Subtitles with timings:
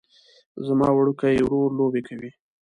[0.65, 2.31] زما وړوکی ورور لوبې کوي